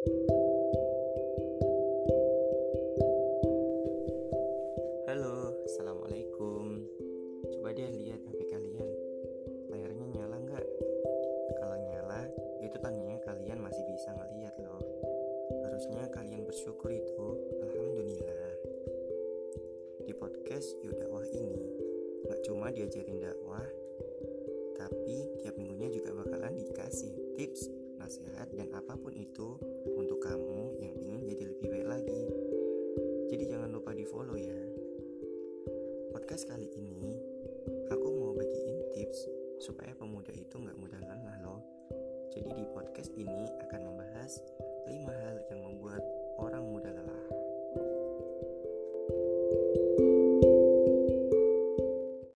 Halo, 0.00 0.16
assalamualaikum. 5.68 6.88
Coba 7.52 7.76
deh 7.76 7.92
lihat 8.00 8.24
HP 8.24 8.48
kalian, 8.48 8.88
layarnya 9.68 10.06
nyala 10.16 10.40
nggak? 10.40 10.64
Kalau 11.60 11.76
nyala, 11.84 12.32
itu 12.64 12.80
tandanya 12.80 13.20
kalian 13.28 13.60
masih 13.60 13.84
bisa 13.92 14.16
ngeliat 14.16 14.56
loh. 14.64 14.80
Harusnya 15.68 16.08
kalian 16.16 16.48
bersyukur 16.48 16.96
itu. 16.96 17.28
Alhamdulillah. 17.68 18.56
Di 20.08 20.16
podcast 20.16 20.80
Yudakwah 20.80 21.28
ini, 21.28 21.76
nggak 22.24 22.40
cuma 22.48 22.72
diajarin 22.72 23.20
dakwah, 23.20 23.68
Podcast 36.30 36.46
kali 36.46 36.70
ini 36.78 37.18
aku 37.90 38.06
mau 38.06 38.30
bagiin 38.38 38.78
tips 38.94 39.26
supaya 39.66 39.90
pemuda 39.98 40.30
itu 40.30 40.62
nggak 40.62 40.78
mudah 40.78 41.02
lelah 41.02 41.42
loh. 41.42 41.58
Jadi 42.30 42.54
di 42.54 42.62
podcast 42.70 43.10
ini 43.18 43.50